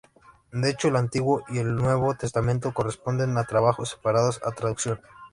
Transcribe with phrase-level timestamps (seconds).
[0.51, 4.99] De hecho, el Antiguo y el Nuevo Testamento corresponden a trabajos separados de traducción.